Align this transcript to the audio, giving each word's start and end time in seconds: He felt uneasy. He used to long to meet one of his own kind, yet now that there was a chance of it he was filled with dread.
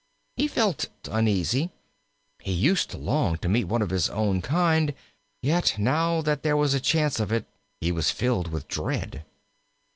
He 0.35 0.47
felt 0.47 0.87
uneasy. 1.11 1.69
He 2.39 2.51
used 2.53 2.89
to 2.89 2.97
long 2.97 3.37
to 3.37 3.47
meet 3.47 3.65
one 3.65 3.83
of 3.83 3.91
his 3.91 4.09
own 4.09 4.41
kind, 4.41 4.95
yet 5.43 5.75
now 5.77 6.21
that 6.23 6.41
there 6.41 6.57
was 6.57 6.73
a 6.73 6.79
chance 6.79 7.19
of 7.19 7.31
it 7.31 7.45
he 7.81 7.91
was 7.91 8.09
filled 8.09 8.47
with 8.47 8.67
dread. 8.67 9.23